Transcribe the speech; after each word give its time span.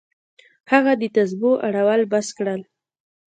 هغه 0.71 0.91
د 1.01 1.03
تسبو 1.15 1.51
اړول 1.67 2.01
بس 2.11 2.27
کړل. 2.37 2.61